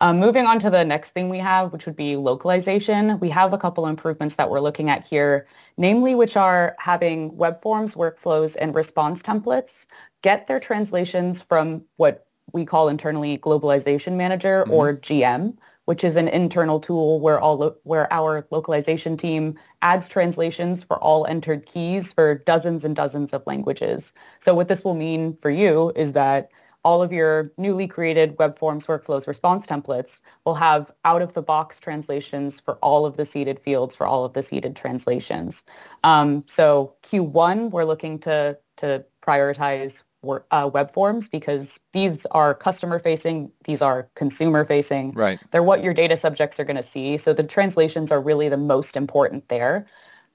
Um, 0.00 0.20
moving 0.20 0.46
on 0.46 0.60
to 0.60 0.70
the 0.70 0.84
next 0.84 1.10
thing 1.10 1.28
we 1.28 1.38
have, 1.38 1.72
which 1.72 1.86
would 1.86 1.96
be 1.96 2.14
localization. 2.14 3.18
We 3.18 3.30
have 3.30 3.52
a 3.52 3.58
couple 3.58 3.86
improvements 3.86 4.36
that 4.36 4.48
we're 4.48 4.60
looking 4.60 4.90
at 4.90 5.04
here, 5.04 5.48
namely 5.76 6.14
which 6.14 6.36
are 6.36 6.76
having 6.78 7.36
web 7.36 7.60
forms, 7.62 7.96
workflows, 7.96 8.56
and 8.60 8.74
response 8.76 9.22
templates 9.22 9.86
get 10.22 10.46
their 10.46 10.60
translations 10.60 11.40
from 11.40 11.82
what 11.96 12.26
we 12.52 12.64
call 12.64 12.88
internally 12.88 13.38
Globalization 13.38 14.12
Manager 14.14 14.62
mm-hmm. 14.64 14.72
or 14.72 14.96
GM, 14.96 15.56
which 15.88 16.04
is 16.04 16.16
an 16.16 16.28
internal 16.28 16.78
tool 16.78 17.18
where 17.18 17.40
all 17.40 17.56
lo- 17.56 17.76
where 17.84 18.12
our 18.12 18.46
localization 18.50 19.16
team 19.16 19.58
adds 19.80 20.06
translations 20.06 20.82
for 20.82 21.02
all 21.02 21.24
entered 21.24 21.64
keys 21.64 22.12
for 22.12 22.34
dozens 22.34 22.84
and 22.84 22.94
dozens 22.94 23.32
of 23.32 23.42
languages. 23.46 24.12
So 24.38 24.52
what 24.52 24.68
this 24.68 24.84
will 24.84 24.94
mean 24.94 25.34
for 25.38 25.48
you 25.48 25.90
is 25.96 26.12
that 26.12 26.50
all 26.84 27.02
of 27.02 27.10
your 27.10 27.50
newly 27.56 27.86
created 27.86 28.36
web 28.38 28.58
forms 28.58 28.86
workflows 28.86 29.26
response 29.26 29.66
templates 29.66 30.20
will 30.44 30.56
have 30.56 30.90
out 31.06 31.22
of 31.22 31.32
the 31.32 31.42
box 31.42 31.80
translations 31.80 32.60
for 32.60 32.74
all 32.82 33.06
of 33.06 33.16
the 33.16 33.24
seeded 33.24 33.58
fields 33.58 33.96
for 33.96 34.06
all 34.06 34.26
of 34.26 34.34
the 34.34 34.42
seeded 34.42 34.76
translations. 34.76 35.64
Um, 36.04 36.44
so 36.46 36.92
Q1, 37.02 37.70
we're 37.70 37.86
looking 37.86 38.18
to, 38.20 38.58
to 38.76 39.06
prioritize 39.22 40.02
uh, 40.50 40.70
web 40.72 40.90
forms 40.90 41.28
because 41.28 41.80
these 41.92 42.26
are 42.26 42.54
customer 42.54 42.98
facing, 42.98 43.50
these 43.64 43.82
are 43.82 44.08
consumer 44.14 44.64
facing. 44.64 45.12
Right. 45.12 45.38
They're 45.50 45.62
what 45.62 45.82
your 45.82 45.94
data 45.94 46.16
subjects 46.16 46.58
are 46.58 46.64
going 46.64 46.76
to 46.76 46.82
see. 46.82 47.18
So 47.18 47.32
the 47.32 47.42
translations 47.42 48.10
are 48.10 48.20
really 48.20 48.48
the 48.48 48.56
most 48.56 48.96
important 48.96 49.48
there. 49.48 49.86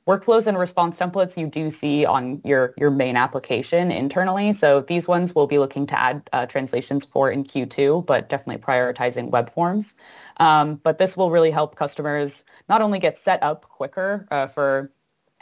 Workflows 0.05 0.47
and 0.47 0.57
response 0.57 0.99
templates 0.99 1.37
you 1.37 1.47
do 1.47 1.69
see 1.69 2.05
on 2.05 2.41
your, 2.43 2.73
your 2.77 2.91
main 2.91 3.15
application 3.15 3.89
internally. 3.89 4.51
So 4.51 4.81
these 4.81 5.07
ones 5.07 5.33
we'll 5.33 5.47
be 5.47 5.59
looking 5.59 5.87
to 5.87 5.99
add 5.99 6.29
uh, 6.33 6.45
translations 6.45 7.05
for 7.05 7.31
in 7.31 7.45
Q2, 7.45 8.05
but 8.05 8.27
definitely 8.27 8.61
prioritizing 8.61 9.29
web 9.29 9.53
forms. 9.53 9.95
Um, 10.37 10.75
but 10.83 10.97
this 10.97 11.15
will 11.15 11.31
really 11.31 11.51
help 11.51 11.77
customers 11.77 12.43
not 12.67 12.81
only 12.81 12.99
get 12.99 13.17
set 13.17 13.41
up 13.41 13.69
quicker 13.69 14.27
uh, 14.29 14.47
for 14.47 14.91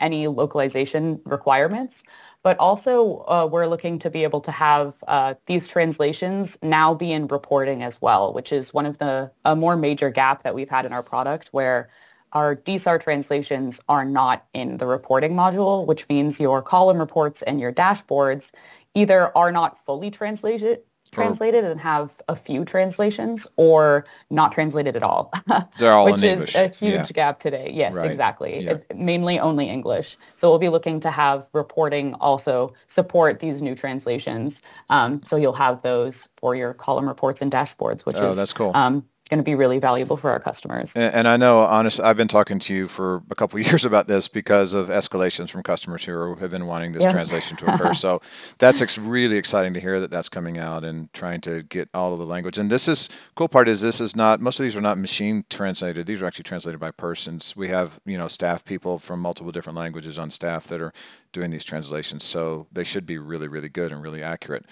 any 0.02 0.28
localization 0.28 1.22
requirements, 1.26 2.04
but 2.44 2.58
also 2.60 3.24
uh, 3.28 3.48
we're 3.50 3.68
looking 3.68 4.00
to 4.00 4.10
be 4.10 4.24
able 4.24 4.42
to 4.42 4.52
have 4.52 4.96
uh, 5.08 5.36
these 5.46 5.68
translations 5.68 6.58
now 6.62 6.94
be 6.94 7.12
in 7.12 7.28
reporting 7.28 7.84
as 7.84 8.02
well, 8.02 8.34
which 8.34 8.52
is 8.52 8.74
one 8.74 8.86
of 8.86 8.98
the 8.98 9.32
a 9.46 9.56
more 9.56 9.78
major 9.78 10.10
gap 10.10 10.44
that 10.44 10.56
we've 10.56 10.70
had 10.70 10.86
in 10.86 10.92
our 10.92 11.04
product 11.04 11.50
where 11.52 11.90
our 12.34 12.56
DSAR 12.56 13.00
translations 13.02 13.82
are 13.90 14.06
not 14.06 14.46
in 14.54 14.78
the 14.78 14.88
reporting 14.88 15.34
module, 15.34 15.86
which 15.86 16.08
means 16.10 16.40
your 16.40 16.62
column 16.62 16.98
reports 16.98 17.42
and 17.42 17.60
your 17.60 17.74
dashboards 17.74 18.52
either 18.94 19.36
are 19.38 19.52
not 19.52 19.84
fully 19.86 20.10
translated 20.10 20.80
translated 21.12 21.66
and 21.66 21.80
have 21.80 22.10
a 22.30 22.36
few 22.36 22.64
translations 22.64 23.46
or 23.58 24.06
not 24.30 24.52
translated 24.52 24.96
at 24.96 25.04
all. 25.04 25.32
They're 25.78 25.92
all 25.92 26.06
which 26.06 26.24
in 26.24 26.30
is 26.30 26.32
English. 26.32 26.56
a 26.56 26.68
huge 26.70 26.94
Yeah. 26.94 27.06
gap 27.14 27.40
today. 27.40 27.70
Yes, 27.74 27.94
Right. 27.94 28.06
exactly. 28.10 28.64
Yeah. 28.64 28.78
Mainly 28.96 29.40
only 29.40 29.70
English. 29.70 30.18
So 30.36 30.50
we'll 30.50 30.60
be 30.60 30.70
looking 30.70 31.00
to 31.02 31.12
have 31.12 31.46
reporting 31.54 32.14
also 32.16 32.74
support 32.88 33.40
these 33.40 33.62
new 33.62 33.76
translations. 33.76 34.62
Um, 34.90 35.22
so 35.26 35.36
you'll 35.36 35.52
have 35.54 35.82
those 35.82 36.30
for 36.38 36.56
your 36.56 36.74
column 36.74 37.08
reports 37.08 37.42
and 37.42 37.52
dashboards, 37.52 38.06
which 38.06 38.16
Oh, 38.18 38.30
is 38.30 38.38
that's 38.38 38.54
cool. 38.54 38.72
um, 38.74 39.06
going 39.32 39.40
to 39.40 39.44
be 39.44 39.56
really 39.56 39.80
valuable 39.80 40.18
for 40.18 40.30
our 40.30 40.42
customers. 40.42 40.94
And, 40.94 41.16
and 41.16 41.28
I 41.28 41.38
know, 41.38 41.60
honestly, 41.60 42.04
I've 42.04 42.18
been 42.18 42.28
talking 42.28 42.60
to 42.60 42.76
you 42.76 42.86
for 42.86 43.24
a 43.32 43.36
couple 43.36 43.58
of 43.60 43.66
years 43.68 43.86
about 43.86 44.10
this 44.10 44.28
because 44.28 44.74
of 44.74 44.90
escalations 44.90 45.50
from 45.50 45.64
customers 45.64 46.04
who 46.04 46.14
are, 46.14 46.36
have 46.36 46.52
been 46.52 46.68
wanting 46.68 46.92
this 46.92 47.04
Yeah. 47.04 47.14
translation 47.14 47.56
to 47.58 47.74
occur. 47.74 47.94
so 48.06 48.22
that's 48.58 48.82
ex- 48.82 48.98
really 48.98 49.38
exciting 49.38 49.74
to 49.74 49.80
hear 49.80 50.02
that 50.02 50.12
that's 50.12 50.28
coming 50.28 50.58
out 50.60 50.84
and 50.84 51.12
trying 51.14 51.40
to 51.42 51.64
get 51.64 51.88
all 51.94 52.12
of 52.12 52.20
the 52.20 52.26
language. 52.26 52.58
And 52.58 52.70
this 52.70 52.90
is 52.90 53.08
cool 53.36 53.48
part 53.48 53.70
is 53.70 53.80
this 53.80 54.02
is 54.02 54.18
not 54.18 54.42
most 54.42 54.60
of 54.60 54.64
these 54.64 54.76
are 54.76 54.82
not 54.82 54.98
machine 54.98 55.46
translated. 55.50 56.06
These 56.08 56.22
are 56.22 56.26
actually 56.26 56.44
translated 56.44 56.82
by 56.82 56.92
persons. 56.92 57.56
We 57.56 57.70
have 57.70 58.02
you 58.06 58.18
know 58.18 58.28
staff 58.28 58.66
people 58.66 59.00
from 59.00 59.22
multiple 59.22 59.54
different 59.54 59.78
languages 59.78 60.20
on 60.20 60.30
staff 60.30 60.68
that 60.68 60.82
are 60.82 60.92
doing 61.32 61.52
these 61.52 61.64
translations. 61.64 62.26
So 62.26 62.68
they 62.70 62.84
should 62.84 63.06
be 63.06 63.18
really 63.18 63.48
really 63.48 63.70
good 63.70 63.94
and 63.94 64.04
really 64.04 64.22
accurate. 64.22 64.66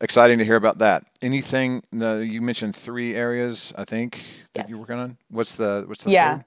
Exciting 0.00 0.38
to 0.38 0.44
hear 0.44 0.56
about 0.56 0.78
that. 0.78 1.04
Anything 1.22 1.82
no, 1.92 2.20
you 2.20 2.40
mentioned 2.40 2.76
three 2.76 3.14
areas 3.14 3.72
I 3.76 3.84
think 3.84 4.22
that 4.54 4.68
you're 4.68 4.78
working 4.78 4.98
on. 4.98 5.18
What's 5.28 5.54
the 5.54 5.84
what's 5.86 6.04
the 6.04 6.10
Yeah. 6.10 6.36
third? 6.36 6.44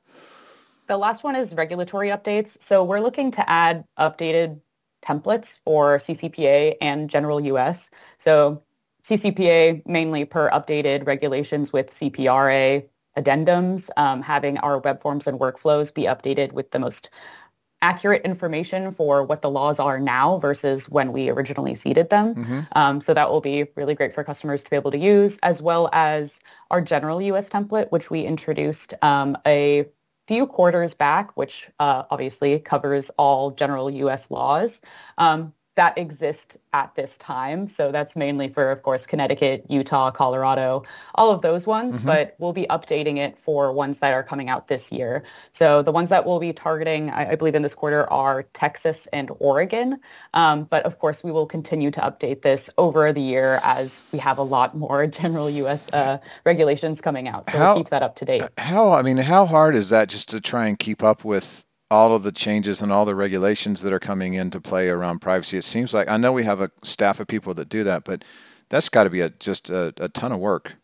The 0.87 0.97
last 0.97 1.23
one 1.23 1.35
is 1.35 1.53
regulatory 1.55 2.09
updates. 2.09 2.61
So 2.61 2.83
we're 2.83 2.99
looking 2.99 3.31
to 3.31 3.49
add 3.49 3.83
updated 3.99 4.59
templates 5.01 5.59
for 5.65 5.97
CCPA 5.97 6.75
and 6.81 7.09
general 7.09 7.41
US. 7.41 7.89
So 8.17 8.61
CCPA 9.03 9.81
mainly 9.85 10.25
per 10.25 10.49
updated 10.51 11.05
regulations 11.07 11.73
with 11.73 11.89
CPRA 11.91 12.85
addendums, 13.17 13.89
um, 13.97 14.21
having 14.21 14.57
our 14.59 14.79
web 14.79 15.01
forms 15.01 15.27
and 15.27 15.39
workflows 15.39 15.93
be 15.93 16.03
updated 16.03 16.53
with 16.53 16.71
the 16.71 16.79
most 16.79 17.09
accurate 17.81 18.21
information 18.23 18.91
for 18.91 19.23
what 19.23 19.41
the 19.41 19.49
laws 19.49 19.79
are 19.79 19.99
now 19.99 20.37
versus 20.39 20.89
when 20.89 21.11
we 21.11 21.29
originally 21.29 21.75
seeded 21.75 22.09
them. 22.09 22.35
Mhm. 22.35 22.67
Um, 22.75 23.01
so 23.01 23.13
that 23.13 23.29
will 23.31 23.41
be 23.41 23.65
really 23.75 23.95
great 23.95 24.13
for 24.13 24.23
customers 24.23 24.63
to 24.63 24.69
be 24.69 24.75
able 24.75 24.91
to 24.91 24.97
use, 24.99 25.39
as 25.43 25.61
well 25.61 25.89
as 25.91 26.39
our 26.69 26.81
general 26.81 27.21
US 27.21 27.49
template, 27.49 27.91
which 27.91 28.11
we 28.11 28.21
introduced 28.21 28.93
um, 29.01 29.37
a 29.47 29.87
few 30.27 30.45
quarters 30.47 30.93
back, 30.93 31.35
which 31.35 31.69
uh, 31.79 32.03
obviously 32.09 32.59
covers 32.59 33.09
all 33.17 33.51
general 33.51 33.89
US 33.89 34.29
laws. 34.31 34.81
Um, 35.17 35.53
that 35.81 35.97
exist 35.97 36.57
at 36.73 36.93
this 36.93 37.17
time. 37.17 37.65
So 37.65 37.91
that's 37.91 38.15
mainly 38.15 38.47
for, 38.49 38.69
of 38.69 38.83
course, 38.83 39.07
Connecticut, 39.07 39.65
Utah, 39.67 40.11
Colorado, 40.11 40.83
all 41.15 41.31
of 41.31 41.41
those 41.41 41.65
ones, 41.65 42.01
Mhm. 42.01 42.05
but 42.05 42.35
we'll 42.37 42.53
be 42.53 42.67
updating 42.69 43.17
it 43.17 43.35
for 43.39 43.73
ones 43.73 43.97
that 43.97 44.13
are 44.13 44.21
coming 44.21 44.47
out 44.47 44.67
this 44.67 44.91
year. 44.91 45.23
So 45.51 45.81
the 45.81 45.91
ones 45.91 46.09
that 46.09 46.23
we'll 46.27 46.37
be 46.39 46.53
targeting, 46.53 47.09
I, 47.09 47.31
I 47.31 47.35
believe 47.35 47.55
in 47.55 47.63
this 47.63 47.73
quarter, 47.73 48.07
are 48.13 48.43
Texas 48.53 49.07
and 49.11 49.31
Oregon. 49.39 49.97
Um, 50.35 50.65
but 50.69 50.85
of 50.85 50.99
course, 50.99 51.23
we 51.23 51.31
will 51.31 51.47
continue 51.47 51.89
to 51.89 51.99
update 52.01 52.43
this 52.43 52.69
over 52.77 53.11
the 53.11 53.21
year 53.21 53.59
as 53.63 54.03
we 54.11 54.19
have 54.19 54.37
a 54.37 54.43
lot 54.43 54.77
more 54.77 55.07
general 55.21 55.49
U.S. 55.49 55.89
Uh, 55.91 56.19
regulations 56.45 57.01
coming 57.01 57.27
out. 57.27 57.49
So 57.49 57.57
How- 57.57 57.73
we'll 57.73 57.77
keep 57.83 57.89
that 57.89 58.03
up 58.03 58.15
to 58.17 58.25
date. 58.25 58.43
How 58.59 58.91
I 58.91 59.01
mean, 59.01 59.17
how 59.17 59.47
hard 59.47 59.75
is 59.75 59.89
that 59.89 60.09
just 60.09 60.29
to 60.29 60.39
try 60.39 60.67
and 60.67 60.77
keep 60.77 61.01
up 61.01 61.25
with 61.25 61.65
all 61.91 62.15
of 62.15 62.23
the 62.23 62.31
changes 62.31 62.81
and 62.81 62.91
all 62.91 63.05
the 63.05 63.15
regulations 63.15 63.83
that 63.83 63.93
are 63.93 63.99
coming 63.99 64.33
into 64.33 64.59
play 64.59 64.89
around 64.89 65.19
privacy? 65.19 65.57
It 65.57 65.65
seems 65.65 65.93
like 65.93 66.09
I 66.09 66.17
know 66.17 66.31
we 66.33 66.43
have 66.43 66.61
a 66.61 66.71
staff 66.83 67.19
of 67.19 67.27
people 67.27 67.53
that 67.55 67.69
do 67.69 67.83
that, 67.83 68.05
but 68.05 68.23
that's 68.69 68.89
got 68.89 69.03
to 69.03 69.11
be 69.11 69.21
a 69.21 69.29
just 69.29 69.69
a, 69.69 69.93
a 69.97 70.09
ton 70.09 70.31
of 70.31 70.39
work. 70.39 70.75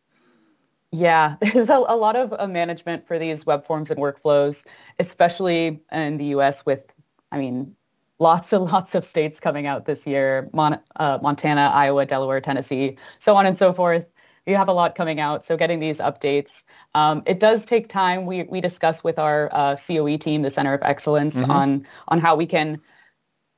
Yeah, 0.91 1.35
there's 1.41 1.69
a, 1.69 1.83
a 1.87 1.95
lot 1.95 2.15
of 2.15 2.33
uh, 2.37 2.47
management 2.47 3.07
for 3.07 3.17
these 3.17 3.45
web 3.45 3.63
forms 3.63 3.91
and 3.91 3.99
workflows, 3.99 4.65
especially 4.99 5.81
in 5.91 6.17
the 6.17 6.25
US 6.25 6.65
with, 6.65 6.85
I 7.31 7.37
mean, 7.39 7.75
lots 8.19 8.53
and 8.53 8.65
lots 8.71 8.95
of 8.95 9.03
states 9.03 9.39
coming 9.39 9.67
out 9.67 9.85
this 9.85 10.05
year, 10.05 10.49
Mon- 10.53 10.79
uh, 10.97 11.19
Montana, 11.21 11.71
Iowa, 11.73 12.05
Delaware, 12.05 12.41
Tennessee, 12.41 12.97
so 13.19 13.35
on 13.35 13.45
and 13.45 13.57
so 13.57 13.73
forth. 13.73 14.05
You 14.47 14.55
have 14.55 14.69
a 14.69 14.73
lot 14.73 14.95
coming 14.95 15.19
out, 15.19 15.43
so 15.43 15.57
getting 15.57 15.81
these 15.81 15.99
updates. 15.99 16.63
Um, 16.95 17.21
it 17.25 17.39
does 17.41 17.65
take 17.65 17.89
time. 17.89 18.25
We, 18.25 18.43
we 18.43 18.61
discuss 18.61 19.03
with 19.03 19.19
our 19.19 19.49
uh, 19.51 19.75
COE 19.75 20.17
team, 20.17 20.41
the 20.41 20.49
Center 20.49 20.73
of 20.73 20.81
Excellence, 20.83 21.43
Mhm. 21.43 21.49
on, 21.49 21.87
on 22.07 22.19
how 22.19 22.37
we 22.37 22.45
can 22.45 22.81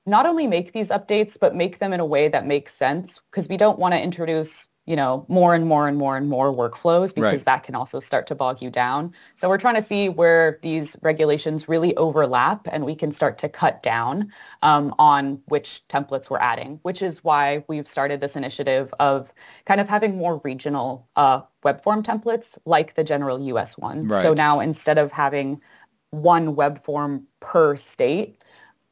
not 0.08 0.26
only 0.26 0.48
make 0.48 0.72
these 0.74 0.90
updates, 0.90 1.38
but 1.40 1.54
make 1.56 1.78
them 1.80 1.94
in 1.94 2.00
a 2.00 2.06
way 2.06 2.30
that 2.30 2.48
makes 2.48 2.74
sense 2.74 3.22
because 3.30 3.48
we 3.48 3.58
don't 3.58 3.78
want 3.78 3.94
to 3.94 4.02
introduce, 4.02 4.69
you 4.90 4.96
know, 4.96 5.24
more 5.28 5.54
and 5.54 5.68
more 5.68 5.88
and 5.88 6.00
more 6.00 6.18
and 6.18 6.28
more 6.28 6.52
workflows 6.52 7.14
because 7.14 7.42
Right. 7.42 7.46
that 7.46 7.62
can 7.62 7.76
also 7.76 8.00
start 8.00 8.26
to 8.26 8.34
bog 8.34 8.60
you 8.60 8.72
down. 8.72 9.14
So 9.36 9.48
we're 9.48 9.60
trying 9.60 9.76
to 9.76 9.84
see 9.84 10.10
where 10.10 10.58
these 10.64 10.98
regulations 11.04 11.70
really 11.70 11.96
overlap 11.96 12.68
and 12.72 12.84
we 12.84 12.96
can 12.96 13.12
start 13.12 13.38
to 13.38 13.50
cut 13.50 13.84
down 13.84 14.34
um, 14.64 14.96
on 14.98 15.44
which 15.46 15.84
templates 15.90 16.32
we're 16.32 16.40
adding, 16.40 16.80
which 16.82 17.04
is 17.04 17.24
why 17.24 17.64
we've 17.68 17.88
started 17.88 18.20
this 18.20 18.36
initiative 18.36 18.92
of 19.00 19.32
kind 19.66 19.80
of 19.80 19.88
having 19.88 20.18
more 20.18 20.42
regional 20.44 21.08
uh, 21.16 21.42
web 21.64 21.80
form 21.84 22.02
templates 22.02 22.58
like 22.66 22.96
the 22.96 23.04
general 23.04 23.40
US 23.42 23.78
one. 23.78 24.08
So 24.24 24.34
now 24.34 24.60
instead 24.60 24.98
of 24.98 25.12
having 25.12 25.62
one 26.10 26.56
web 26.56 26.84
form 26.84 27.28
per 27.42 27.76
state, 27.76 28.44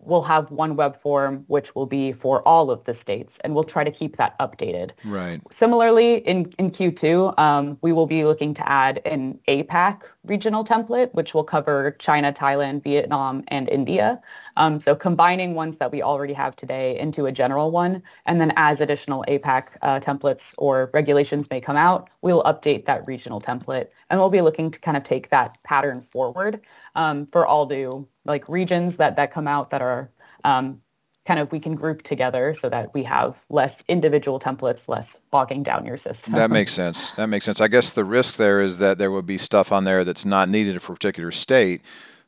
we'll 0.07 0.23
have 0.23 0.49
one 0.51 0.75
web 0.75 0.99
form 0.99 1.43
which 1.47 1.75
will 1.75 1.85
be 1.85 2.11
for 2.11 2.41
all 2.47 2.71
of 2.71 2.83
the 2.85 2.93
states 2.93 3.39
and 3.43 3.53
we'll 3.53 3.63
try 3.63 3.83
to 3.83 3.91
keep 3.91 4.15
that 4.17 4.37
updated. 4.39 4.91
Right. 5.03 5.41
Similarly, 5.51 6.19
in, 6.19 6.49
in 6.57 6.71
Q2, 6.71 7.37
um, 7.37 7.77
we 7.81 7.91
will 7.91 8.07
be 8.07 8.23
looking 8.23 8.53
to 8.55 8.69
add 8.69 9.01
an 9.05 9.39
APAC 9.47 10.03
regional 10.23 10.63
template, 10.63 11.13
which 11.13 11.33
will 11.33 11.43
cover 11.43 11.95
China, 11.99 12.31
Thailand, 12.31 12.83
Vietnam, 12.83 13.43
and 13.47 13.69
India. 13.69 14.21
Um, 14.57 14.79
so 14.79 14.95
combining 14.95 15.53
ones 15.53 15.77
that 15.77 15.91
we 15.91 16.01
already 16.01 16.33
have 16.33 16.55
today 16.55 16.97
into 16.97 17.25
a 17.25 17.31
general 17.31 17.71
one, 17.71 18.01
and 18.25 18.41
then 18.41 18.53
as 18.55 18.81
additional 18.81 19.23
APAC 19.27 19.67
uh, 19.81 19.99
templates 19.99 20.53
or 20.57 20.89
regulations 20.93 21.49
may 21.49 21.61
come 21.61 21.77
out, 21.77 22.09
we'll 22.21 22.43
update 22.43 22.85
that 22.85 23.05
regional 23.07 23.39
template, 23.39 23.87
and 24.09 24.19
we'll 24.19 24.29
be 24.29 24.41
looking 24.41 24.71
to 24.71 24.79
kind 24.79 24.97
of 24.97 25.03
take 25.03 25.29
that 25.29 25.57
pattern 25.63 26.01
forward 26.01 26.61
um, 26.95 27.25
for 27.27 27.45
all 27.45 27.67
new 27.67 28.07
like 28.27 28.47
regions 28.47 28.97
that 28.97 29.15
that 29.15 29.31
come 29.31 29.47
out 29.47 29.71
that 29.71 29.81
are 29.81 30.09
um, 30.43 30.81
kind 31.25 31.39
of 31.39 31.51
we 31.51 31.59
can 31.59 31.75
group 31.75 32.03
together 32.03 32.53
so 32.53 32.69
that 32.69 32.93
we 32.93 33.03
have 33.03 33.43
less 33.49 33.83
individual 33.87 34.39
templates, 34.39 34.87
less 34.87 35.19
bogging 35.29 35.61
down 35.61 35.85
your 35.85 35.97
system. 35.97 36.33
That 36.33 36.49
makes 36.49 36.71
sense. 36.71 37.11
That 37.11 37.27
makes 37.27 37.45
sense. 37.45 37.59
I 37.59 37.67
guess 37.67 37.93
the 37.93 38.05
risk 38.05 38.37
there 38.37 38.61
is 38.61 38.79
that 38.79 38.97
there 38.97 39.11
would 39.11 39.25
be 39.25 39.37
stuff 39.37 39.71
on 39.71 39.83
there 39.83 40.05
that's 40.05 40.25
not 40.25 40.47
needed 40.47 40.81
for 40.81 40.93
a 40.93 40.95
particular 40.95 41.31
state, 41.31 41.81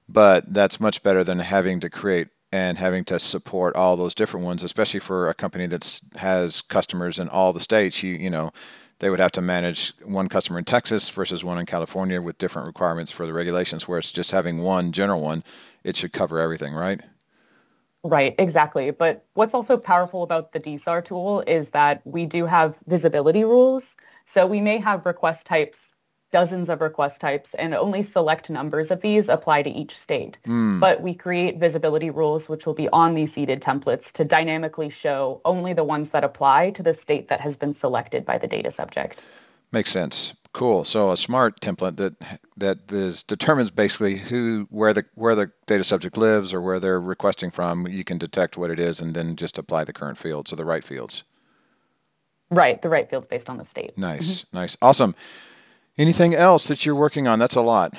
but 0.09 0.53
that's 0.53 0.79
much 0.79 1.01
better 1.01 1.23
than 1.23 1.39
having 1.39 1.79
to 1.79 1.89
create 1.89 2.27
and 2.51 2.77
having 2.77 3.03
to 3.05 3.19
support 3.19 3.75
all 3.75 3.95
those 3.95 4.15
different 4.15 4.45
ones, 4.45 4.63
especially 4.63 4.99
for 4.99 5.29
a 5.29 5.33
company 5.33 5.67
that's 5.67 6.01
has 6.15 6.61
customers 6.61 7.19
in 7.19 7.29
all 7.29 7.53
the 7.53 7.59
states. 7.59 8.03
You 8.03 8.15
you 8.15 8.29
know, 8.29 8.51
they 8.99 9.09
would 9.09 9.19
have 9.19 9.31
to 9.33 9.41
manage 9.41 9.93
one 10.03 10.29
customer 10.29 10.59
in 10.59 10.65
Texas 10.65 11.09
versus 11.09 11.43
one 11.43 11.57
in 11.57 11.65
California 11.65 12.21
with 12.21 12.37
different 12.37 12.67
requirements 12.67 13.11
for 13.11 13.25
the 13.25 13.33
regulations. 13.33 13.87
Where 13.87 13.99
it's 13.99 14.11
just 14.11 14.31
having 14.31 14.59
one 14.59 14.91
general 14.91 15.21
one, 15.21 15.43
it 15.83 15.95
should 15.95 16.13
cover 16.13 16.39
everything, 16.39 16.73
right? 16.73 17.01
Right, 18.03 18.33
exactly. 18.39 18.91
But 18.91 19.25
what's 19.33 19.53
also 19.53 19.77
powerful 19.77 20.23
about 20.23 20.53
the 20.53 20.59
DSAR 20.59 21.03
tool 21.03 21.43
is 21.47 21.71
that 21.71 22.01
we 22.05 22.25
do 22.25 22.45
have 22.45 22.77
visibility 22.87 23.43
rules. 23.43 23.97
So 24.23 24.47
we 24.47 24.61
may 24.61 24.77
have 24.77 25.05
request 25.05 25.45
types 25.45 25.95
dozens 26.31 26.69
of 26.69 26.81
request 26.81 27.19
types 27.21 27.53
and 27.55 27.73
only 27.73 28.01
select 28.01 28.49
numbers 28.49 28.91
of 28.91 29.01
these 29.01 29.29
apply 29.29 29.63
to 29.63 29.69
each 29.69 29.97
state. 29.97 30.37
Mm. 30.45 30.79
But 30.79 31.01
we 31.01 31.13
create 31.13 31.57
visibility 31.57 32.09
rules 32.09 32.49
which 32.49 32.65
will 32.65 32.73
be 32.73 32.89
on 32.89 33.13
these 33.13 33.33
seeded 33.33 33.61
templates 33.61 34.11
to 34.13 34.25
dynamically 34.25 34.89
show 34.89 35.41
only 35.45 35.73
the 35.73 35.83
ones 35.83 36.11
that 36.11 36.23
apply 36.23 36.71
to 36.71 36.83
the 36.83 36.93
state 36.93 37.27
that 37.29 37.41
has 37.41 37.57
been 37.57 37.73
selected 37.73 38.25
by 38.25 38.37
the 38.37 38.47
data 38.47 38.71
subject. 38.71 39.21
Makes 39.71 39.91
sense. 39.91 40.33
Cool. 40.51 40.83
So 40.83 41.11
a 41.11 41.17
smart 41.17 41.61
template 41.61 41.97
that 41.97 42.39
that 42.57 42.91
is 42.91 43.21
determines 43.21 43.69
basically 43.69 44.17
who 44.17 44.67
where 44.71 44.93
the 44.93 45.05
where 45.13 45.35
the 45.35 45.51
data 45.67 45.83
subject 45.83 46.17
lives 46.17 46.53
or 46.53 46.61
where 46.61 46.79
they're 46.79 46.99
requesting 46.99 47.51
from. 47.51 47.87
You 47.87 48.03
can 48.03 48.17
detect 48.17 48.57
what 48.57 48.71
it 48.71 48.79
is 48.79 48.99
and 48.99 49.13
then 49.13 49.35
just 49.35 49.59
apply 49.59 49.83
the 49.83 49.93
current 49.93 50.17
fields 50.17 50.51
or 50.51 50.55
the 50.55 50.65
right 50.65 50.83
fields. 50.83 51.23
Right, 52.49 52.81
the 52.81 52.89
right 52.89 53.07
fields 53.07 53.27
based 53.27 53.47
on 53.47 53.57
the 53.57 53.63
state. 53.63 53.95
Nice, 53.95 54.41
mm-hmm. 54.41 54.57
nice, 54.57 54.75
awesome. 54.81 55.13
Anything 55.99 56.33
else 56.33 56.67
that 56.69 56.85
you're 56.85 56.95
working 56.95 57.27
on? 57.27 57.39
That's 57.39 57.55
a 57.55 57.61
lot. 57.61 57.93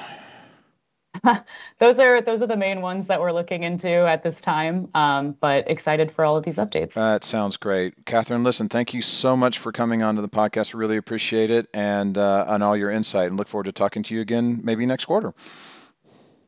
those 1.78 1.98
are 1.98 2.22
those 2.22 2.40
are 2.40 2.46
the 2.46 2.56
main 2.56 2.80
ones 2.80 3.06
that 3.08 3.20
we're 3.20 3.32
looking 3.32 3.62
into 3.62 3.88
at 3.88 4.22
this 4.22 4.40
time. 4.40 4.88
Um, 4.94 5.36
but 5.40 5.68
excited 5.70 6.10
for 6.10 6.24
all 6.24 6.36
of 6.36 6.44
these 6.44 6.56
updates. 6.56 6.94
That 6.94 7.24
sounds 7.24 7.58
great, 7.58 8.06
Kathryn. 8.06 8.42
Listen, 8.42 8.70
thank 8.70 8.94
you 8.94 9.02
so 9.02 9.36
much 9.36 9.58
for 9.58 9.70
coming 9.70 10.02
onto 10.02 10.22
the 10.22 10.30
podcast. 10.30 10.74
Really 10.74 10.96
appreciate 10.96 11.50
it 11.50 11.68
and 11.74 12.16
uh, 12.16 12.46
on 12.48 12.62
all 12.62 12.76
your 12.76 12.90
insight, 12.90 13.28
and 13.28 13.36
look 13.36 13.48
forward 13.48 13.64
to 13.64 13.72
talking 13.72 14.02
to 14.04 14.14
you 14.14 14.22
again 14.22 14.60
maybe 14.64 14.86
next 14.86 15.04
quarter. 15.04 15.34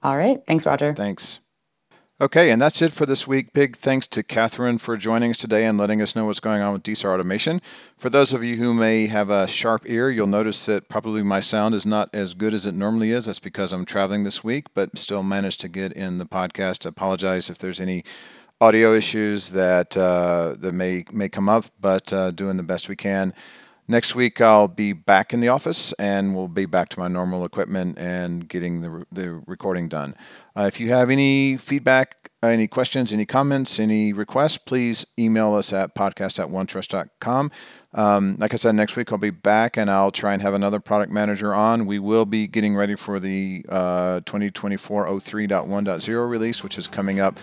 All 0.03 0.17
right. 0.17 0.41
Thanks, 0.47 0.65
Roger. 0.65 0.95
Thanks. 0.95 1.39
Okay, 2.23 2.51
and 2.51 2.63
that's 2.63 2.81
it 2.81 2.93
for 2.93 3.05
this 3.05 3.27
week. 3.27 3.53
Big 3.53 3.75
thanks 3.75 4.07
to 4.07 4.23
Kathryn 4.23 4.79
for 4.79 4.97
joining 4.97 5.31
us 5.31 5.39
today 5.39 5.67
and 5.67 5.77
letting 5.77 6.01
us 6.01 6.15
know 6.15 6.27
what's 6.27 6.39
going 6.39 6.63
on 6.63 6.73
with 6.73 6.85
DSAR 6.85 7.13
automation. 7.13 7.61
For 7.99 8.11
those 8.11 8.33
of 8.33 8.45
you 8.45 8.55
who 8.55 8.73
may 8.73 9.09
have 9.09 9.29
a 9.29 9.49
sharp 9.49 9.83
ear, 9.87 10.09
you'll 10.09 10.29
notice 10.29 10.65
that 10.67 10.89
probably 10.89 11.25
my 11.25 11.41
sound 11.41 11.75
is 11.75 11.85
not 11.85 12.15
as 12.15 12.35
good 12.35 12.55
as 12.55 12.65
it 12.65 12.77
normally 12.77 13.11
is. 13.11 13.27
That's 13.27 13.41
because 13.41 13.73
I'm 13.73 13.85
traveling 13.85 14.23
this 14.23 14.45
week, 14.45 14.67
but 14.73 14.97
still 14.97 15.25
managed 15.25 15.61
to 15.63 15.69
get 15.69 15.95
in 15.95 16.19
the 16.19 16.25
podcast. 16.25 16.87
I 16.87 16.91
apologize 16.91 17.51
if 17.51 17.59
there's 17.59 17.81
any 17.81 18.05
audio 18.61 18.95
issues 18.95 19.51
that 19.51 19.97
uh, 19.97 20.55
that 20.61 20.75
may 20.75 21.05
may 21.11 21.29
come 21.29 21.49
up, 21.49 21.65
but 21.81 22.13
uh, 22.13 22.31
doing 22.31 22.57
the 22.57 22.63
best 22.63 22.89
we 22.89 22.95
can. 22.95 23.35
Next 23.93 24.15
week, 24.15 24.41
I'll 24.41 24.69
be 24.69 24.95
back 24.95 25.35
in 25.35 25.41
the 25.41 25.49
office 25.49 25.93
and 25.99 26.35
we'll 26.35 26.49
be 26.49 26.65
back 26.65 26.89
to 26.89 26.99
my 26.99 27.09
normal 27.09 27.45
equipment 27.45 27.99
and 27.99 28.49
getting 28.49 28.81
the, 28.81 29.05
the 29.13 29.35
recording 29.47 29.87
done. 29.87 30.15
Uh, 30.57 30.63
if 30.63 30.81
you 30.81 30.89
have 30.89 31.11
any 31.11 31.59
feedback, 31.59 32.31
any 32.43 32.67
questions, 32.67 33.13
any 33.13 33.27
comments, 33.27 33.79
any 33.79 34.15
requests, 34.15 34.57
please 34.57 35.05
email 35.19 35.53
us 35.53 35.75
at 35.75 35.95
podcast 35.95 36.43
at 36.43 36.49
onetrust.com. 36.49 37.51
Um, 37.93 38.37
like 38.39 38.55
I 38.55 38.57
said, 38.57 38.75
next 38.77 38.97
week 38.97 39.13
I'll 39.13 39.19
be 39.19 39.29
back 39.29 39.77
and 39.77 39.91
I'll 39.91 40.11
try 40.11 40.33
and 40.33 40.41
have 40.41 40.55
another 40.55 40.81
product 40.81 41.13
manager 41.13 41.53
on. 41.53 41.85
We 41.85 41.99
will 41.99 42.25
be 42.25 42.47
getting 42.47 42.75
ready 42.75 42.95
for 42.95 43.21
the 43.21 43.63
uh, 43.69 44.21
2024 44.21 45.07
03.1.0 45.07 46.31
release, 46.31 46.63
which 46.63 46.79
is 46.79 46.87
coming 46.87 47.21
up 47.21 47.39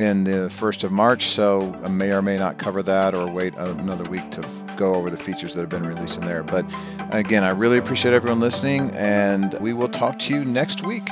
in 0.00 0.24
the 0.24 0.48
1st 0.48 0.84
of 0.84 0.92
March. 0.92 1.26
So 1.26 1.78
I 1.84 1.88
may 1.88 2.12
or 2.12 2.22
may 2.22 2.36
not 2.36 2.58
cover 2.58 2.82
that 2.82 3.14
or 3.14 3.30
wait 3.30 3.54
another 3.56 4.04
week 4.04 4.30
to 4.32 4.46
go 4.76 4.94
over 4.94 5.10
the 5.10 5.16
features 5.16 5.54
that 5.54 5.60
have 5.60 5.70
been 5.70 5.86
released 5.86 6.18
in 6.18 6.26
there. 6.26 6.42
But 6.42 6.64
again, 7.10 7.44
I 7.44 7.50
really 7.50 7.78
appreciate 7.78 8.12
everyone 8.12 8.40
listening, 8.40 8.90
and 8.92 9.56
we 9.60 9.72
will 9.72 9.88
talk 9.88 10.18
to 10.20 10.34
you 10.34 10.44
next 10.44 10.84
week. 10.84 11.08